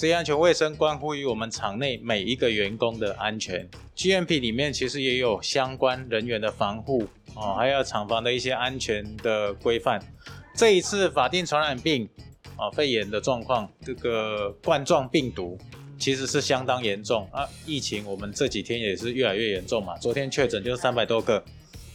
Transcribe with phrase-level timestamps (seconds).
[0.00, 3.64] 职业安全卫生关乎于我们厂内每一个员工的安全。
[3.96, 7.06] GMP 里面其实也有相关人员的防护
[7.36, 10.04] 哦，还有厂房的一些安全的规范。
[10.56, 12.08] 这一次法定传染病
[12.56, 15.56] 啊，肺炎的状况，这个冠状病毒
[15.96, 17.48] 其实是相当严重啊。
[17.64, 21.40] 疫情我们这几天也是越来越严重嘛，昨天确诊就三百多个，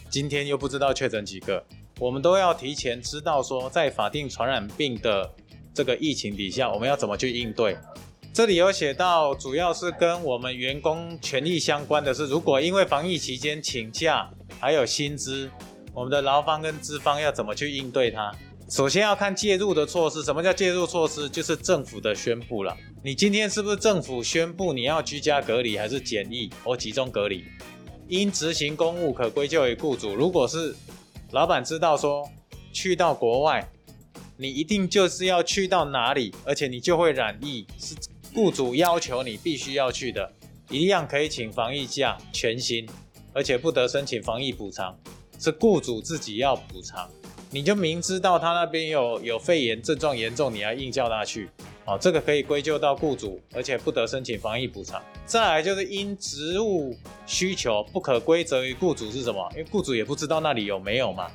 [0.09, 1.61] 今天又不知道确诊几个，
[2.00, 5.29] 我们都要提前知道说，在法定传染病的。
[5.79, 7.78] 这个疫情底下，我们要怎么去应对？
[8.33, 14.29] 这里有写到，主要是跟我们员工权益相关的是，如果因为防疫期间请假，
[14.60, 15.50] 还有薪资，
[15.93, 18.29] 我们的劳方跟资方要怎么去应对它？
[18.69, 20.21] 首先要看介入的措施。
[20.21, 21.29] 什么叫介入措施？
[21.29, 22.75] 就是政府的宣布了。
[23.02, 27.46] 你今天是不是政府宣布你要居家隔离，还是检疫或集中隔离？
[28.10, 30.14] 因执行公务可归咎于雇主。
[30.14, 30.75] 如果是
[31.32, 32.30] 老板知道说
[32.73, 33.66] 去到国外。
[34.41, 37.93] 你一定就是要去到哪里，而且你就会染疫，是
[38.33, 40.31] 雇主要求你必须要去的，
[40.69, 42.87] 一样可以请防疫假全薪，
[43.33, 44.97] 而且不得申请防疫补偿，
[45.37, 47.09] 是雇主自己要补偿。
[47.51, 51.49] 你就明知道他那边有有肺炎症状严重，你还硬叫他去，
[51.83, 55.03] 哦，这个可以归咎到雇主，而且不得申请防疫补偿。
[55.25, 56.95] 再来就是因职务
[57.25, 59.45] 需求不可归责于雇主是什么？
[59.51, 61.29] 因为雇主也不知道那里有没有嘛，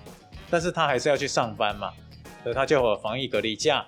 [0.49, 1.93] 但是他还是要去上班嘛。
[2.45, 3.85] 所以他就有防疫隔离假，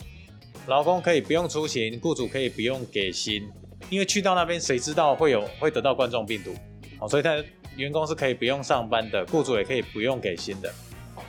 [0.67, 3.47] 劳工可以不用出行，雇主可以不用给薪，
[3.91, 6.55] 因为去到那边谁知道会有会得到冠状病毒，
[6.99, 7.37] 好，所以他
[7.77, 10.73] 员工是可以不用上班的，雇主也可以不用给薪的。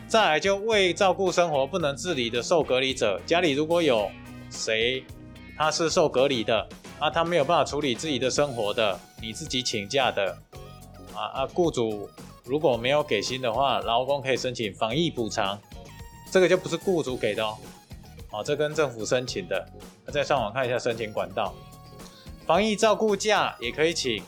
[0.07, 4.09] 再来就为照顾生活不能自理的受隔离者，家里如果有
[4.49, 5.03] 谁
[5.57, 6.65] 他是受隔离的，
[6.97, 10.37] 啊，他没有办法处理自己的生活的，你自己请假的，
[11.13, 12.09] 啊啊，雇主
[12.45, 15.59] 如果没有给薪的话，劳工可以申请防疫补偿。
[16.29, 17.57] 这个就不是雇主给的哦，
[18.31, 19.65] 哦，这跟政府申请的。
[20.11, 21.53] 再上网看一下申请管道，
[22.45, 24.23] 防疫照顾假也可以请，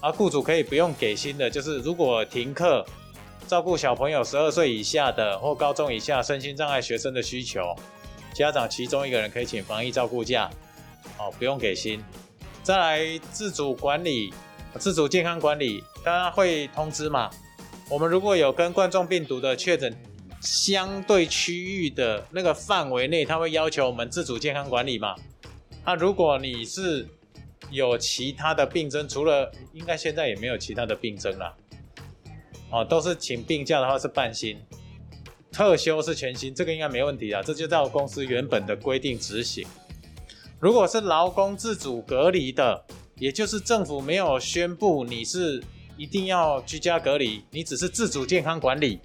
[0.00, 2.84] 啊，雇主可以不用给薪的，就是如果停课
[3.48, 7.74] 照顾小朋友十二岁以下的或高中以下身心障碍学生的需求，
[8.32, 10.50] 家长其中一个人可以请防疫照顾假，
[11.18, 12.02] 哦，不用给薪。
[12.62, 14.32] 再来自主管理、
[14.78, 17.30] 自主健康管理，大家会通知嘛？
[17.90, 19.96] 我们如果有跟冠状病毒的确诊。
[20.44, 25.16] 相对区域的那个范围内，他会要求我们自主健康管理嘛？
[25.86, 27.08] 那如果你是
[27.70, 31.56] 有其他的病症，除了应该现在也没有其他的病症了，
[32.70, 34.58] 哦，都是请病假的话是半薪，
[35.50, 39.66] 特休是全薪，这个应该没问题啊，这就照公司原本的规定执行。
[40.60, 42.84] 如果是劳工自主隔离的，
[43.16, 45.62] 也就是政府没有宣布你是
[45.96, 49.00] 一定要居家隔离，你只是自主健康管理。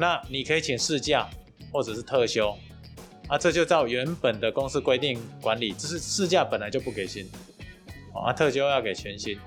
[0.00, 1.28] 那你可以请事假
[1.70, 2.56] 或者是特休，
[3.28, 5.72] 啊，这就照原本的公司规定管理。
[5.72, 7.30] 只是事假本来就不给薪，
[8.14, 9.38] 啊，特休要给全薪。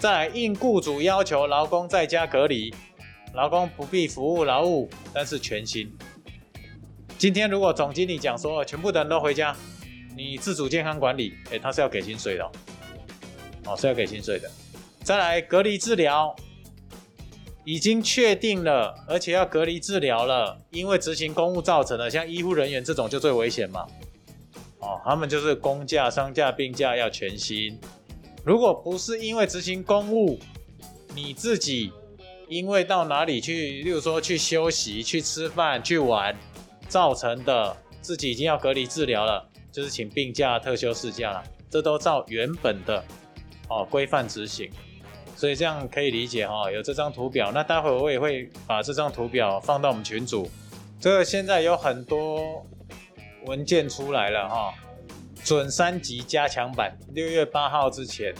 [0.00, 2.74] 再来，应雇主要求，劳工在家隔离，
[3.34, 5.88] 劳工不必服务劳务，但是全薪。
[7.16, 9.56] 今天如果总经理讲说，全部的人都回家，
[10.16, 12.50] 你自主健康管理，哎，他是要给薪水的，
[13.64, 14.50] 哦，是要给薪水的。
[15.04, 16.34] 再来，隔离治疗。
[17.64, 23.86] 已经确定了，而且要隔离治疗了，因为执行公务造成的，像医护人员这种就最危险嘛。
[24.80, 27.78] 哦，他们就是公假、丧假、病假要全薪。
[28.44, 30.38] 如果不是因为执行公务，
[31.14, 31.90] 你自己
[32.48, 36.36] 因为到哪里去，例如说去休息、去吃饭、去玩，
[36.86, 43.02] 造成的自己已经要隔离治疗了，就是请病假、特休事假了，这都照原本的
[43.70, 44.70] 哦规范执行。
[45.36, 50.50] 所以这样可以理解哈，有这张图表，那待会我也会把这张图表放到我们群组。
[51.00, 52.64] 这个现在有很多
[53.46, 54.72] 文件出来了哈，
[55.44, 58.34] 准三级加强版，六月八号之前，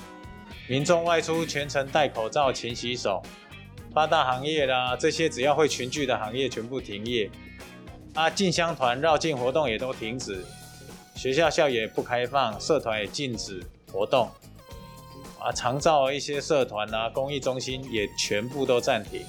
[0.68, 3.22] 民众外出全程戴口罩、勤洗手。
[3.92, 7.30] 八大行业啦，这些只要会群聚的行业全部停业。
[8.14, 10.44] 啊，进香团绕境活动也都停止，
[11.14, 13.62] 学校校也不开放，社团也禁止
[13.92, 14.30] 活动。
[15.44, 19.22] 啊，常造一些社团啊，公益中心也全部都暂停。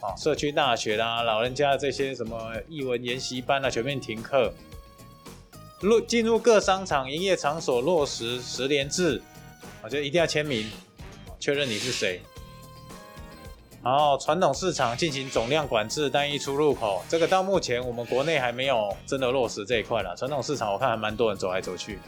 [0.00, 4.52] 啊，社区大学啦，老人家这些什么艺文研习班啊，全面停课。
[5.80, 9.22] 入进入各商场营业场所落实十连制，
[9.82, 10.70] 我觉得一定要签名，
[11.40, 12.20] 确认你是谁。
[13.82, 20.14] 然后传统市场进行总量管制，单一出入口，这个到目前我们国内还没有真的落实这一块了。
[20.16, 21.98] 传统市场我看还蛮多人走来走去。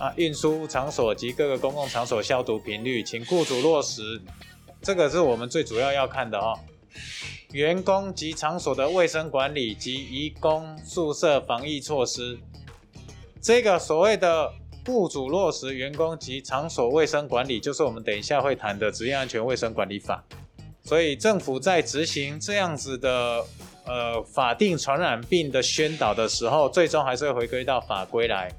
[0.00, 4.20] 啊，运输场所及各个公共场所消毒频率，请雇主落实。
[4.80, 6.58] 这个是我们最主要要看的哦。
[7.52, 12.38] 员工及场所的卫生管理及移工宿舍防疫措施。
[13.42, 14.50] 这个所谓的
[14.86, 20.24] 雇主落实员工及场所卫生管理，就是我们等一下会谈的职业安全卫生管理法。
[20.82, 23.44] 所以政府在执行这样子的
[23.84, 28.50] 呃法定传染病的宣导的时候，最终还是会回归到法规来，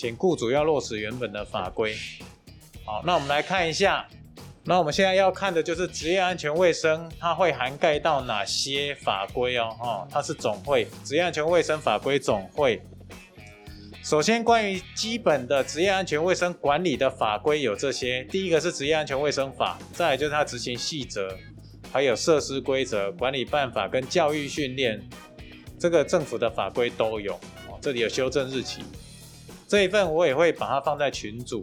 [0.00, 1.92] 请雇主要落实原本的法规。
[2.84, 4.06] 好，那我们来看一下，
[4.62, 9.76] 那我们现在要看的就是职业安全卫生，它会涵盖到哪些法规哦？
[9.76, 12.80] 哈，它是总会，职业安全卫生法规总会。
[14.04, 21.36] 首先，关于基本的职业安全卫生管理的法规有这些，第一个是职业安全卫生法，再来就是它执行细则。
[21.90, 25.02] 还有设施规则、管理办法跟教育训练，
[25.76, 27.34] 这个政府的法规都有
[27.66, 27.76] 哦。
[27.80, 28.84] 这里有修正日期，
[29.68, 31.62] 这一份我也会把它放在群组，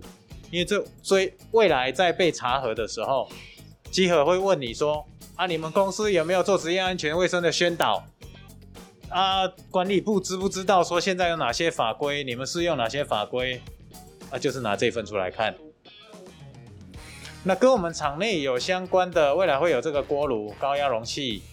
[0.52, 3.28] 因为这追未来在被查核的时候，
[3.92, 5.04] 稽核会问你说
[5.36, 8.06] 啊，你们公司有没有做职业安全卫生的宣导？
[9.10, 12.24] 啊，管理部知不知道说现在有哪些法规？
[12.24, 13.60] 你们适用哪些法规？
[14.30, 15.56] 啊，就是拿这份出来看。
[17.44, 21.44] 那跟我们厂内有相关的，未来会有这个锅炉、高压容器，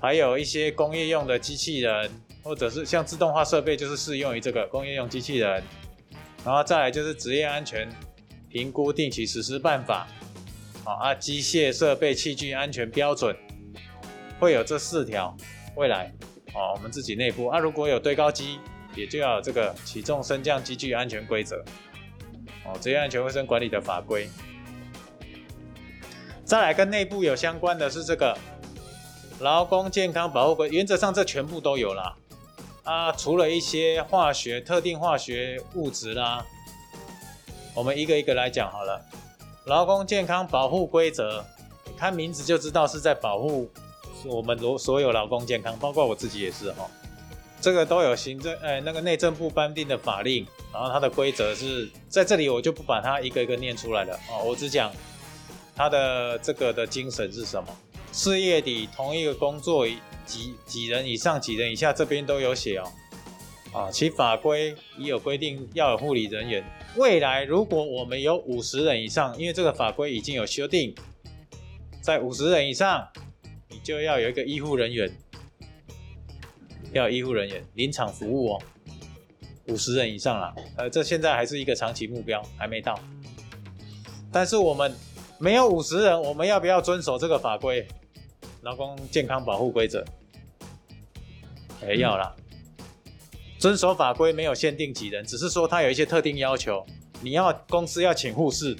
[0.00, 2.10] 还有一些工业用的机器人，
[2.46, 5.60] 或者是像自动化设备，就是适用于这个工业用机器人。
[6.44, 7.88] 然后再来就是职业安全
[8.48, 10.06] 评估定期实施办法，
[10.84, 13.36] 好啊，机械设备器具安全标准，
[14.38, 15.36] 会有这四条。
[15.74, 16.14] 未来，
[16.54, 18.60] 啊，我们自己内部啊，如果有堆高机，
[18.94, 21.56] 也就要有这个起重升降机具安全规则。
[22.64, 24.28] 哦，职业安全卫生管理的法规。
[26.44, 28.38] 再来跟内部有相关的是这个
[29.40, 32.16] 劳工健康保护规，原则上这全部都有啦。
[32.86, 36.46] 啊，除了一些化学特定化学物质啦，
[37.74, 39.04] 我们一个一个来讲好了。
[39.64, 41.44] 劳工健康保护规则，
[41.98, 43.68] 看名字就知道是在保护
[44.24, 46.88] 我们所所有劳工健康，包括我自己也是哈。
[47.60, 54.92] 这个都有行政，哎，那个内政部颁定的法令，然后它的规则是在这里，我就不把它一个一个念出来了哦，我只讲
[55.74, 57.68] 它的这个的精神是什么。
[58.12, 59.84] 事业底同一个工作
[60.26, 62.92] 几几人以上几人以下，这边都有写哦。
[63.72, 66.64] 啊，其法规已有规定要有护理人员。
[66.96, 70.94] 未来如果我们有五十人以上，因为这个法规已经有修订，
[72.00, 73.06] 在五十人以上，
[73.68, 75.10] 你就要有一个医护人员。
[76.92, 78.62] 要医护人员临场服务哦，
[79.66, 82.98] 五十人以上了，呃，这现在还是一个长期目标，还没到。
[84.32, 84.94] 但是我们
[85.38, 87.86] 没有五十人，我们要不要遵守这个法规？
[88.66, 90.04] 劳工健康保护规则？
[91.86, 92.34] 哎，要了。
[93.60, 96.84] 遵守法规没有限定几人，只是说它有一些特定要求，
[97.20, 98.76] 你要公司要请护士，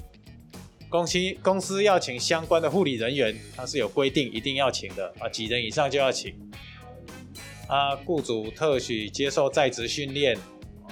[0.88, 6.34] 公司公司要请相关的护理人员，它是有规定一定要请的啊，几人以上就要请。
[7.68, 10.36] 啊，雇主特许接受在职训练。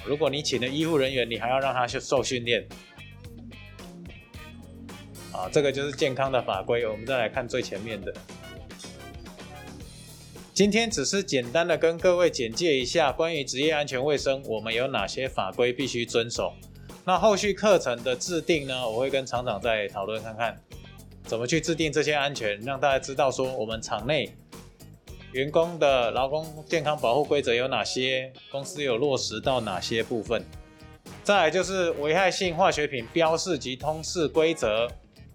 [0.04, 2.64] 如果你请的医护人员，你还要让他去受训练。
[5.32, 6.86] 啊，这个就是健康的法规。
[6.86, 8.14] 我们再来看最前面的。
[10.54, 16.52] 今天只是简单的跟各位简介一下关于职业安全卫生，我们有哪些法规必须遵守。
[17.04, 20.56] 那后续课程的制定呢，我会跟厂长再讨论看看，
[21.24, 24.32] 怎么去制定这些安全，让大家知道说我们厂内。
[25.32, 28.32] 员工的劳工健康保护规则有哪些？
[28.52, 30.40] 公司有落实到哪些部分？
[31.24, 34.88] 再来就是危害性化学品标示及通示规则，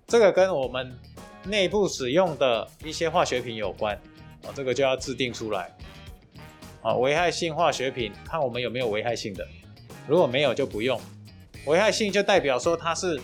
[0.08, 0.98] 这个跟我们
[1.44, 4.00] 内部使用的一些化学品有关
[4.56, 5.76] 这个就要制定出来
[6.82, 6.94] 啊。
[6.96, 9.48] 危害性化学品，看我们有没有危害性的，
[10.08, 11.00] 如果没有就不用。
[11.66, 13.20] 危害性就代表说它是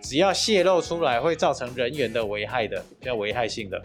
[0.00, 3.82] 只要泄露出来会造成人员的危害的，叫危害性的。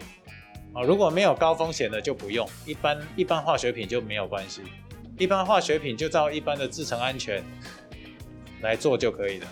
[0.72, 4.62] 啊，如果没有高风险的就不用，一般一般化学品就没有关系，
[5.18, 7.42] 一般化学品就照一般的制成安全
[8.60, 9.46] 来做就可以了。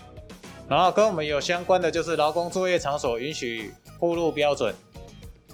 [0.69, 4.75] 然后跟我们有相关的就是劳工作业场所允许铺路标准，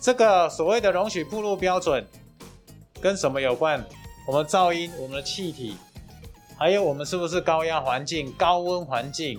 [0.00, 2.06] 这个所谓的容许铺路标准
[3.02, 3.84] 跟什么有关？
[4.26, 5.76] 我们噪音、我们的气体，
[6.56, 9.38] 还有我们是不是高压环境、高温环境，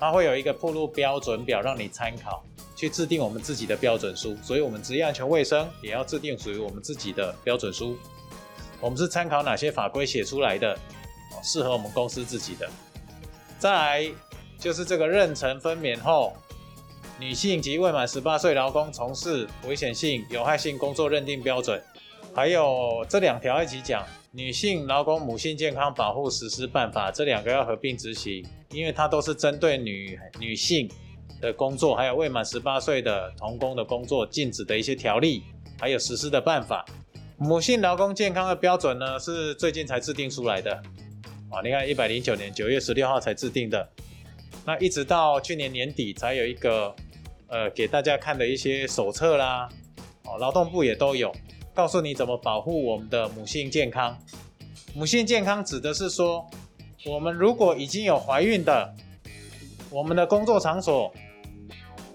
[0.00, 2.42] 它会有一个铺路标准表让你参考。
[2.76, 7.96] 去制定我们自己的标准书，所以我们职业安全卫生也要制定属于我们自己的标准书。
[8.80, 10.76] 我们是参考哪些法规写出来的，
[11.40, 12.68] 适合我们公司自己的。
[13.60, 14.10] 再来
[14.58, 16.32] 就是这个妊娠分娩后，
[17.18, 21.82] 女性及未满十八岁劳工从事危险性、有害性工作认定标准，
[22.34, 30.88] 还有这两条一起讲，女性劳工母性健康保护实施办法，这两个要合并执行，因为它都是针对女女性。
[31.40, 35.42] 的工作，还有未满十八岁的童工的工作禁止的一些条例，
[35.78, 36.86] 还有实施的办法。
[37.36, 40.72] 母性劳工健康的标准呢，是最近才制定出来的。
[41.50, 43.86] 啊，你看一百零九年九月十六号才制定的，
[44.64, 46.94] 那一直到去年年底才有一个
[47.48, 49.68] 呃给大家看的一些手册啦，
[50.24, 51.34] 哦，劳动部也都有
[51.74, 54.16] 告诉你怎么保护我们的母性健康。
[54.94, 56.48] 母性健康指的是说，
[57.04, 58.94] 我们如果已经有怀孕的，
[59.90, 61.12] 我们的工作场所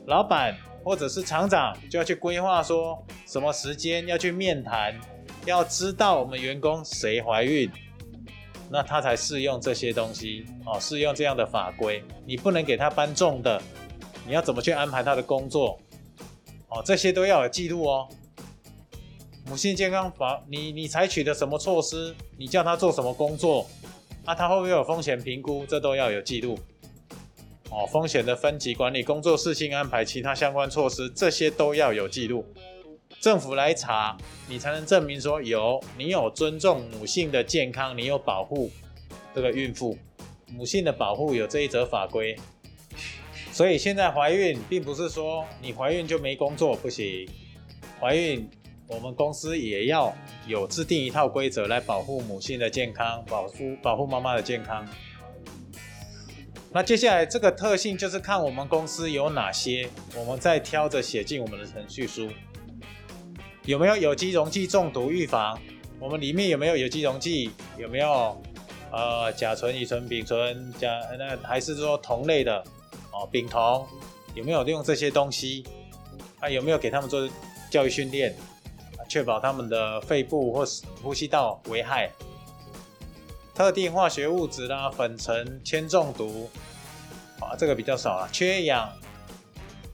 [0.05, 4.97] 老板或者是厂长就要去规划说什么时间要去面谈，
[5.45, 7.69] 要知道我们员工谁怀孕。
[8.71, 12.03] 那他才适用这些东西哦，适用这样的法规。
[12.25, 13.59] 你不能给他搬重的，
[14.29, 15.79] 你要怎么去安排他的工作？
[16.67, 18.07] 哦，这些都要有记录哦。
[19.47, 22.15] 母性健康法，你你采取的什么措施？
[22.37, 23.67] 你叫他做什么工作？
[24.25, 25.65] 啊，他会不会有风险评估？
[25.65, 26.59] 这都要有记录。
[27.71, 32.45] 哦，风险的分级管理、工作事性安排、其他相关措施，这些都要有记录。
[33.19, 34.15] 政府来查，
[34.47, 38.69] 你才能证明说有你有尊重母性的健康，你有保护
[39.33, 39.97] 这个孕妇
[40.51, 42.37] 母性的保护有这一则法规。
[43.51, 47.27] 所以现在怀孕并不是说你怀孕就没工作不行，
[47.99, 48.49] 怀孕
[48.87, 50.15] 我们公司也要
[50.47, 54.87] 有制定一套规则来保护母性的健康，保护保护妈妈的健康。
[56.71, 62.29] 那接下来这个特性就是看我们公司有哪些，我们再挑着写进我们的程序书。
[63.65, 65.59] 有没有有机溶剂中毒预防？
[65.99, 67.51] 我们里面有没有有机溶剂？
[67.77, 68.41] 有没有
[68.91, 72.63] 呃甲醇、乙醇、丙醇、甲那还是说同类的
[73.11, 73.27] 哦？
[73.31, 73.87] 丙酮
[74.33, 75.65] 有没有利用这些东西？
[76.39, 77.27] 啊，有没有给他们做
[77.69, 78.35] 教育训练？
[79.07, 82.11] 确保他们的肺部或是呼吸道危害？
[83.55, 86.49] 特定化学物质啦，粉尘、铅中毒
[87.39, 88.29] 啊，这个比较少啊。
[88.31, 88.89] 缺氧。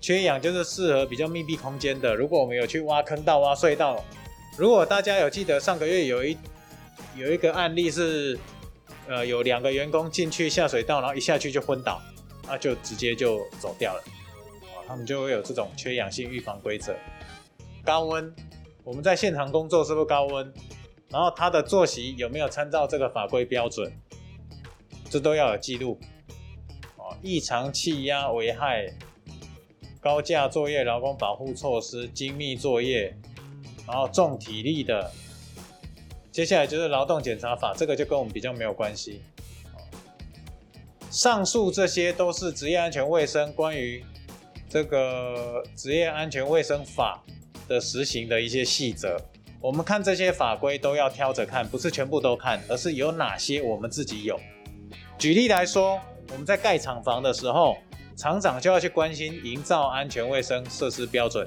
[0.02, 2.14] 缺氧就是适合比较密闭空间的。
[2.14, 4.04] 如果我们有去挖坑道、挖隧道，
[4.56, 6.38] 如果大家有记得上个月有一
[7.16, 8.38] 有一个案例是，
[9.08, 12.00] 呃，有两个员工进去下水道，然后一下去就昏倒，
[12.48, 14.04] 那就直接就走掉了。
[14.64, 16.96] 啊，他们就会有这种缺氧性预防规则。
[17.84, 18.34] 高温，
[18.84, 20.54] 我们在现场工作是不是高温？
[21.10, 23.92] 然后他的作息有没有参照这个法规标准？
[25.10, 26.00] 这都要有记录。
[26.98, 28.94] 哦，异常气压危害。
[30.02, 33.18] 高价作业、劳工保护措施、精密作业，
[33.88, 35.12] 然后重体力的，
[36.32, 39.24] 接下来就是劳动检查法，这个就跟我们比较没有关系。
[41.16, 44.04] 上述这些都是职业安全卫生关于
[44.68, 47.24] 这个职业安全卫生法
[47.70, 49.16] 的实行的一些细则。
[49.62, 54.38] 我们看这些法规都要挑着看，不是全部都看，而是有哪些我们自己有。
[55.18, 56.02] 举例来说，
[56.34, 57.78] 我们在盖厂房的时候。
[58.18, 61.46] 厂长就要去关心营造安全卫生设施标准，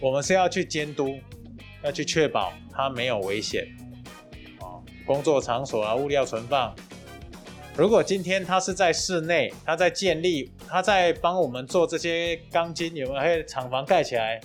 [0.00, 1.16] 我们是要去监督，
[1.84, 3.64] 要去确保它没有危险
[4.58, 4.82] 啊。
[5.06, 6.74] 工作场所啊，物料存放。
[7.76, 13.20] 如果今天他是在室内，他在建立，他在帮我们做这些钢筋，有没有？
[13.20, 14.40] 还有厂房盖起来，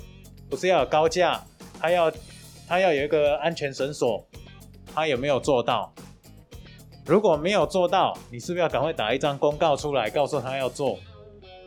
[0.49, 1.43] 不是要有高架，
[1.79, 2.11] 他要
[2.67, 4.25] 他要有一个安全绳索，
[4.93, 5.93] 他有没有做到？
[7.05, 10.97] 如果没有做到，你是不是要赶快打一张公告出来，告诉他要做？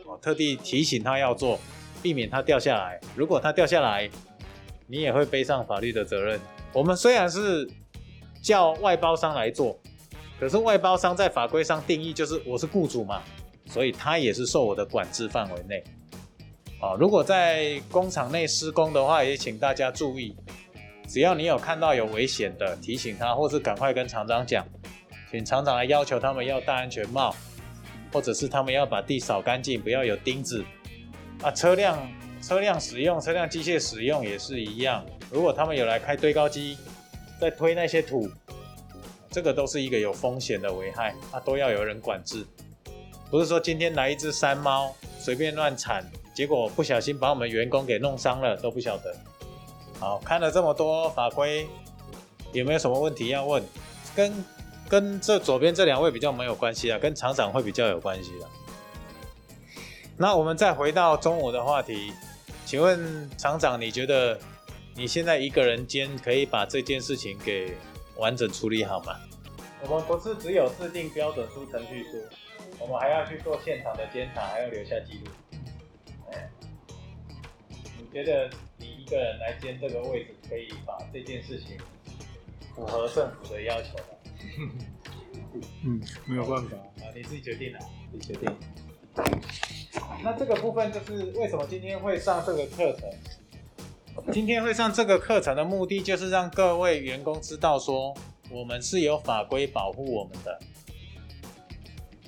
[0.07, 1.59] 我特地提醒他要做，
[2.01, 2.99] 避免他掉下来。
[3.15, 4.09] 如果他掉下来，
[4.87, 6.39] 你也会背上法律的责任。
[6.73, 7.69] 我们虽然是
[8.41, 9.79] 叫外包商来做，
[10.39, 13.21] 可是外包商在法规上定义就是我是雇主嘛，
[13.65, 15.83] 所以他也是受我的管制范围内。
[16.79, 20.35] 啊，如果在工厂内施工的话，也请大家注意，
[21.07, 24.65] 只要你有看到有危险的，提醒他，或是赶快跟厂长讲，
[25.29, 27.35] 请厂长来要求他们要戴安全帽。
[28.11, 30.65] 或者是他们要把地扫干净，不要有钉子
[31.43, 31.51] 啊。
[31.51, 31.95] 车辆
[32.41, 35.05] 车辆使用，车辆机械使用也是一样。
[35.29, 36.75] 如果他们有来开堆高机，
[37.39, 38.27] 在推那些土，
[39.29, 42.45] 这个都是一个有风险的危害啊，都要有人管制。
[43.29, 49.15] 不是说今天来一只山猫随便乱铲，结果不小心把我们员工给弄伤了，都不晓得。
[49.99, 51.67] 好，看了这么多法规，
[52.53, 53.63] 有没有什么问题要问？
[54.15, 54.45] 跟。
[54.89, 58.47] 跟这左边这两位比较没有关系啊，跟厂长会比较有关系的。
[60.17, 62.11] 那我们再回到中午的话题，
[62.65, 64.35] 请问厂长，你觉得
[64.95, 67.77] 你现在一个人兼可以把这件事情给
[68.19, 69.15] 完整处理好吗？
[69.81, 72.21] 我们不是只有制定标准书、程序书，
[72.79, 75.31] 我们还要去做现场的监察，还要留下记录。
[76.31, 76.49] 哎，
[77.97, 81.77] 你觉得你一个人来兼这个位置，可以把这件事情
[82.75, 84.03] 符合政府的要求吗？
[85.85, 87.79] 嗯，没有办法啊，你自己决定了，
[88.11, 88.53] 你决定。
[90.21, 93.09] 那这个部分就是为什么今天会上这个课程？
[94.31, 98.13] 今天会上这个课程的目的就是让各位员工知道说，
[98.51, 100.59] 我们是有法规保护我们的。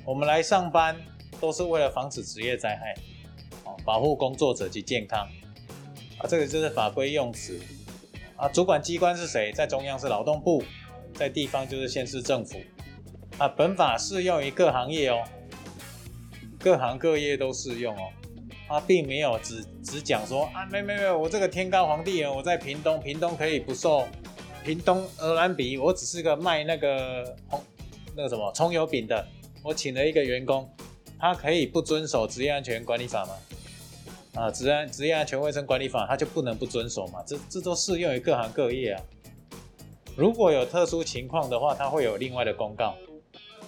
[0.03, 0.95] 我们来上班
[1.39, 2.95] 都是为了防止职业灾害，
[3.63, 5.27] 哦，保护工作者及健康，
[6.17, 7.59] 啊，这个就是法规用词，
[8.35, 9.51] 啊，主管机关是谁？
[9.51, 10.63] 在中央是劳动部，
[11.13, 12.59] 在地方就是县市政府，
[13.37, 15.23] 啊，本法适用于各行业哦，
[16.59, 18.09] 各行各业都适用哦，
[18.71, 24.07] 他，并没有只只讲说啊，没没没，我这个天高皇帝远，我在屏东，屏东可以不受。
[24.63, 27.61] 屏东鹅銮鼻，我只是个卖那个红
[28.15, 29.27] 那个什么葱油饼的，
[29.63, 30.69] 我请了一个员工，
[31.19, 33.33] 他可以不遵守职业安全管理法吗？
[34.35, 37.23] 啊，职安职业安全卫生管理法，他就不能不遵守嘛？
[37.25, 39.01] 这这都适用于各行各业啊。
[40.15, 42.95] 如果有特殊情况的话，他会有另外的公告。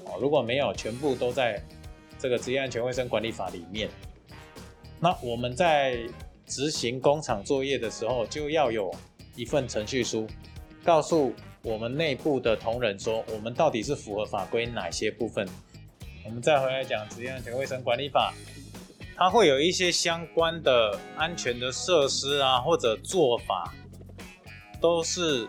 [0.06, 1.60] 哦，如果没有，全部都在
[2.20, 3.90] 这个职业安全卫生管理法里面。
[5.04, 5.98] 那我们在
[6.48, 8.90] 执行工厂作业的时候，就要有
[9.36, 10.26] 一份程序书。
[10.82, 15.46] 告诉我们内部的同仁说，我们到底是符合法规哪些部分？
[16.24, 18.34] 我们再回来讲职业安全卫生管理法，
[19.18, 23.76] 它会有一些相关的安全的设施啊，或者做法，
[24.80, 25.46] 都是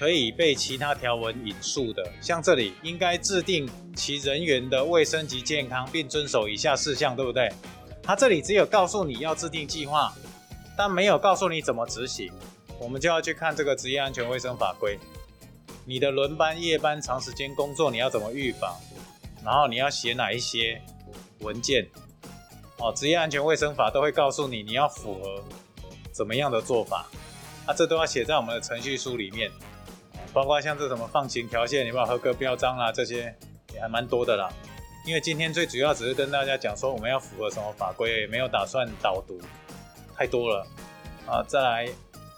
[0.00, 2.04] 可以被其他条文引述的。
[2.20, 7.48] 像这里应该制定其人员的卫生及健康，并遵守以下事项，对不对？
[8.06, 10.14] 它这里只有告诉你要制定计划，
[10.78, 12.32] 但没有告诉你怎么执行。
[12.78, 14.96] 我们就要去看这个职业安全卫生法规，
[15.84, 18.76] 你的轮班、夜班、长时间工作，你要怎么预防？
[19.44, 20.80] 然后你要写哪一些
[21.40, 21.88] 文件？
[22.78, 25.42] 哦，职业安全卫生法都会告诉你你要符合
[26.12, 27.06] 怎么样的做法，
[27.64, 29.50] 啊，这都要写在我们的程序书里面，
[30.32, 33.34] 包括像这什么放行条线、有没有合格标章啦，这些
[33.72, 34.52] 也还蛮多的啦。
[35.06, 39.38] 因为今天最主要只是跟大家讲说我们要符合什么法规，没有打算导读，
[40.16, 40.66] 太多了
[41.28, 41.88] 啊，再来。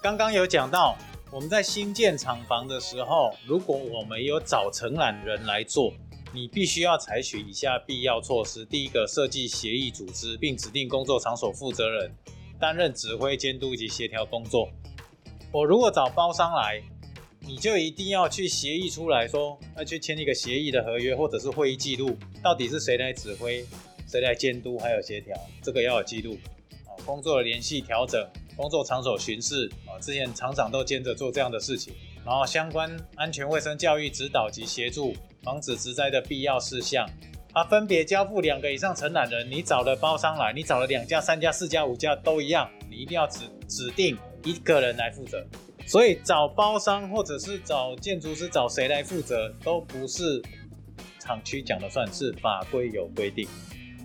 [0.03, 0.95] 刚刚有讲到，
[1.31, 5.91] 我们在新建厂房的时候，如果我们有找承揽人来做，
[6.31, 12.15] 你必须要采取以下必要措施：第一个，设计协议组织，并指定工作场所负责人
[12.59, 14.69] 担任指挥、监督以及协调工作。
[15.51, 16.79] 我如果找包商来，
[17.41, 23.65] 你就一定要去协议出来说，要去签一个协议的合约，或者是会议记录，到底是谁来指挥、
[24.07, 26.37] 谁来监督，还有协调，这个要有记录。
[26.85, 28.25] 啊，工作的联系调整。
[28.55, 31.93] 工作场所巡视啊，之前厂长都兼着做这样的事情，
[32.25, 37.09] 然后相关安全卫生教育指导及协助防止职灾的必要事项，
[37.53, 45.41] 啊，分别交付两个以上承揽人，你找了包商来，你找了两家、三家、四家、五家都一样，你一定要指指定一个人来负责。
[45.89, 50.41] 所以找包商或者是找建筑师找谁来负责，都不是
[51.19, 53.45] 厂区讲的算，是法规有规定，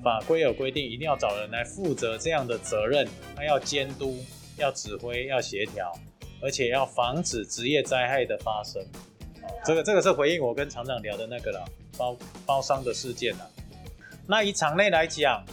[0.02, 4.18] 法规有规定一定要找人来负责这样的责任，他要监督。
[4.56, 5.92] 要指挥，要协调，
[6.40, 8.80] 而且要防止职业灾害的发生。
[9.64, 11.64] 这个这个是回应我跟厂长聊的那个了，
[11.98, 12.16] 包
[12.46, 13.50] 包商的事件了。
[14.28, 15.44] 那以厂内来讲，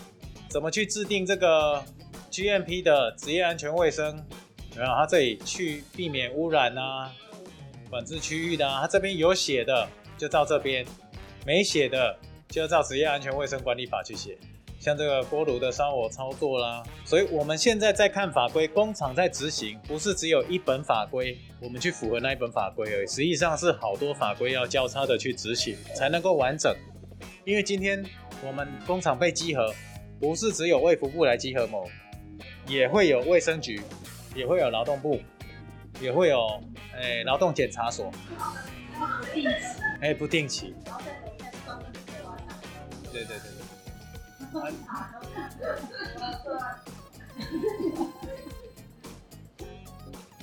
[0.47, 1.83] 怎么去制定这个
[2.29, 4.23] GMP 的职业安全卫生？
[4.75, 7.11] 然后他这里去避免污染啊，
[7.89, 10.85] 管制区域的，他这边有写的就照这边，
[11.45, 14.37] 没写的就要照职业安全卫生管理法去写。
[14.79, 26.75] 像这个锅炉的烧火操作啦，所以我们现在在看法规，工厂在执行，不是只有一本法规，我们去符合那一本法规而已，实际上是好多法规要交叉的去执行，才能够完整。
[27.45, 28.03] 因为今天
[28.43, 29.71] 我们工厂被集合，
[30.19, 31.87] 不是只有卫福部来集合某，
[32.67, 33.79] 也会有卫生局，
[34.35, 35.21] 也会有劳动部，
[35.99, 36.61] 也会有
[36.95, 39.57] 诶劳动检查所，不定期，
[40.01, 40.73] 哎不定期，
[43.11, 43.61] 对对对对。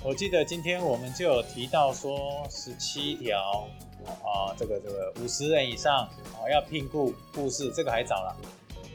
[0.02, 3.68] 我记得今天我们就有提到说十七条
[4.06, 8.36] 啊，这个这个五十人以上啊要聘雇护士，这个还早了。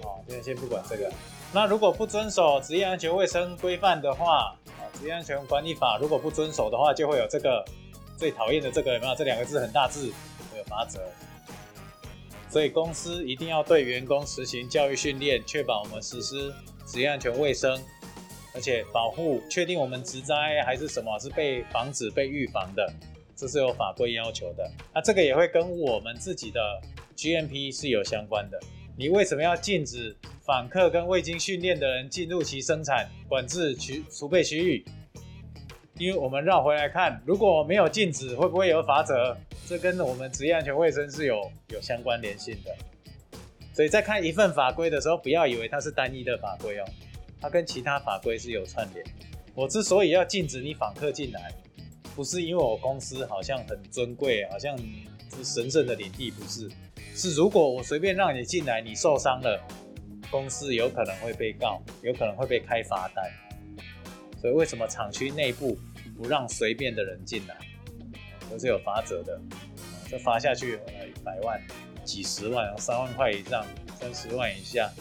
[0.02, 1.12] 啊，今天先不管这个。
[1.54, 4.56] 那如果不遵守职业安全卫生规范的话
[5.04, 7.62] 职业安全管理法如果不遵守的话，就会有这个
[8.16, 9.14] 最讨厌的这个有没有？
[9.14, 10.10] 这两个字很大字，
[10.50, 11.02] 会有罚则。
[12.50, 16.54] 所以公司一定要对员工实行教育训练，确保我们实施
[16.86, 17.78] 职业安全卫生，
[18.56, 22.90] 而且保护确定我们职灾还是什么是被防止被预防的，
[23.36, 24.72] 这是有法规要求的。
[24.94, 26.62] 那这个也会跟我们自己的
[27.18, 28.58] GMP 是有相关的。
[28.96, 34.84] 你为什么要禁止访客跟未经训练的人进入其生产管制区储备区域？
[35.98, 39.38] 因为我们绕回来看，如果没有禁止，会不会有法则？
[39.66, 42.76] 这跟我们职业安全卫生是有有相关联性的。
[43.74, 46.86] 所以在看一份法规的时候，不要以为它是单一的法规哦，
[47.40, 49.06] 它跟其他法规是有串联。
[49.56, 51.54] 我之所以要禁止你访客进来，
[52.18, 56.70] 不是因为我公司好像很尊贵，好像是神圣的领地，不是，
[57.16, 59.58] 是如果我随便让你进来，你受伤了，
[60.34, 63.32] 公司有可能会被告，有可能会被开罚单。
[64.42, 65.78] 所以为什么厂区内部
[66.18, 67.56] 不让随便的人进来，
[68.50, 69.40] 都是有罚则的。
[70.10, 71.62] 这罚下去，呃，一百万、
[72.04, 73.64] 几十万、三万块以上、
[74.00, 74.92] 三十万以下，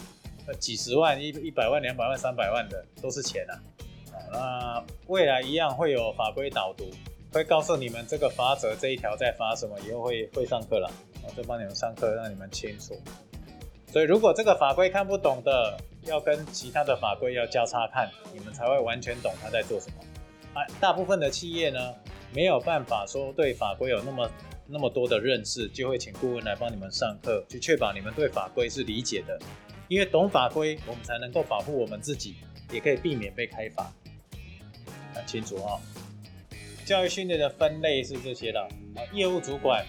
[0.45, 3.57] 呃，几十万、一一百万、两百万、三百万的都是钱啊。
[4.31, 6.91] 那未来一样会有法规导读，
[7.31, 10.87] 会告诉你们这个法则这一条在罚什么，以后会会上课了，
[11.23, 13.01] 我就帮你们上课，让你们清楚。
[13.93, 15.77] 所以如果这个法规看不懂的，
[16.07, 20.59] 要跟其他的法规要交叉看，你们才会完全懂他在做什么。
[20.59, 21.93] 啊，大部分的企业呢，
[22.33, 24.27] 没有办法说对法规有那么
[24.65, 29.39] 那么多的认识，就会请顾问来帮你们上课，去确保你们对法规是理解的。
[29.89, 32.37] 因为懂法规，我们才能够保护我们自己，
[32.71, 33.93] 也可以避免被开罚。
[35.13, 35.79] 很清楚哈，
[36.83, 39.85] 教育训练的分类是这些的啊，业务主管，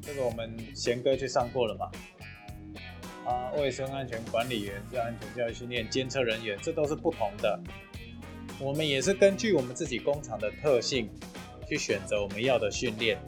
[0.00, 1.90] 这个我们贤哥去上过了嘛？
[3.26, 7.58] 啊，卫生安全管理员是安全教育训练监测人员，这都是不同的。
[8.60, 11.10] 我们也是根据我们自己工厂的特性
[11.68, 13.18] 去选择我们要的训练。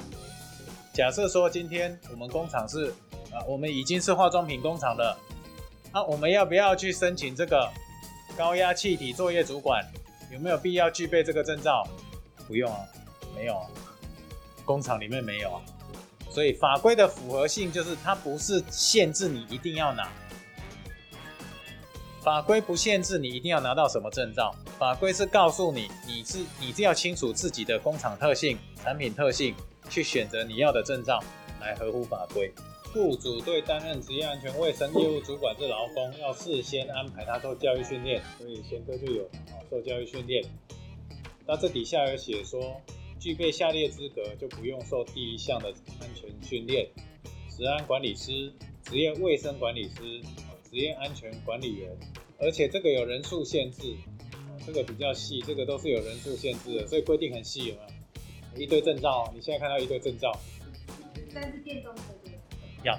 [0.95, 2.95] 假设说今天我们工厂是
[3.33, 5.19] 啊，我们已经是化妆品工厂了，
[5.93, 7.69] 那我们要不要去申请这个
[8.37, 9.85] 高压气体作业主管？
[10.33, 11.83] 有没有必要具备这个证照？
[12.47, 12.87] 不用啊，
[13.35, 13.61] 没有，
[14.65, 15.63] 工厂里面没有啊。
[16.39, 20.09] 所以法规的符合性就是它不是限制你一定要拿，
[22.23, 29.53] 法规不限制你一定要拿到什么证照，法规是告诉你你是你是要清楚自己的工厂特性、产品特性，
[29.91, 31.21] 去选择你要的证照
[31.61, 32.49] 来合乎法规。
[32.95, 39.29] 雇主对担任职业安全卫生业务主管这劳工要事先安排他做教育训练，所以贤哥就有
[39.69, 40.45] 做教育训练。
[41.49, 42.81] 那这底下有写说，
[43.19, 45.69] 具备下列资格就不用受第一项的
[46.01, 46.89] 安全训练：
[47.51, 48.53] 职安管理师、
[48.85, 50.21] 职业卫生管理师、
[50.71, 51.91] 职业安全管理员。
[52.39, 53.97] 而且这个有人数限制，
[54.65, 57.81] 这个比较细，这个都是有人数限制的，所以规定很细，有没
[58.55, 58.63] 有？
[58.63, 60.33] 一堆证照，你现在看到一堆证照。
[61.35, 62.03] 但是电动车。
[62.85, 62.97] 要，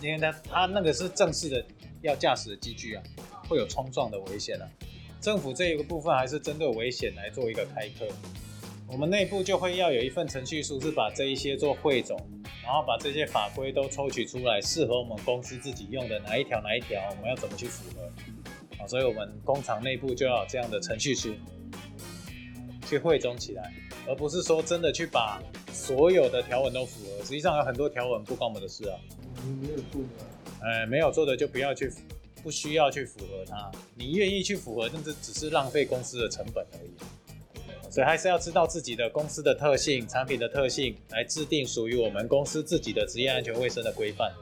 [0.00, 1.64] 因为它它那个是正式的
[2.02, 3.02] 要驾驶的机具啊，
[3.48, 4.70] 会有冲撞的危险啊。
[5.20, 8.06] 政府这一个部分还是针对危险来做一个开课，
[8.94, 12.16] 我们内部就会要有一份程序书，是把这一些做汇总，
[12.62, 18.04] 然后把这些法规都抽取出来，适合我们公司自己用的哪一条哪一条，我们要怎么去符合
[18.80, 18.86] 啊？
[18.86, 21.34] 所以我们工厂内部就要有这样的程序书，
[22.86, 23.72] 去汇总起来。
[24.06, 28.96] 而不是说真的去把所有的条文都符合，实际上有很多条文不关我们的事啊。
[29.60, 31.92] 没有做的，哎，没有做的就不要去，
[32.44, 33.72] 不需要去符合它。
[33.96, 36.92] 你愿意去符合，甚至只是浪费公司的成本而已。
[37.94, 44.32] 所以还是要知道自己的公司的特性、产品的特性，来制定属于我们公司自己的职业安全卫生的规范。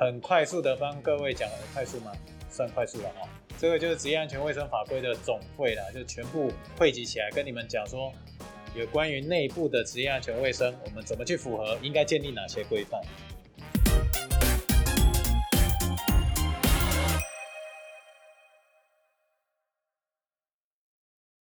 [0.00, 2.10] 很快速的帮各位讲，快速吗？
[2.50, 3.28] 算快速了哈。
[3.56, 8.12] 这个就是职业安全卫生法规的总汇了，就全部汇集起来跟你们讲说。
[8.74, 11.78] 有关于内部的职业安全卫生，我们怎么去符合？
[11.80, 13.00] 应该建立哪些规范？